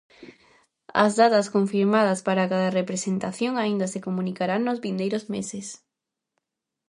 [1.03, 5.67] As datas confirmadas para cada representación aínda se comunicarán nos vindeiros meses.